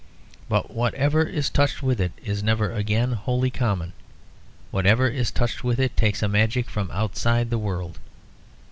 But 0.49 0.71
whatever 0.71 1.21
is 1.21 1.51
touched 1.51 1.83
with 1.83 2.01
it 2.01 2.11
is 2.23 2.41
never 2.41 2.71
again 2.73 3.11
wholly 3.11 3.51
common; 3.51 3.93
whatever 4.71 5.07
is 5.07 5.29
touched 5.29 5.63
with 5.63 5.79
it 5.79 5.95
takes 5.95 6.23
a 6.23 6.27
magic 6.27 6.71
from 6.71 6.89
outside 6.89 7.51
the 7.51 7.59
world. 7.61 7.99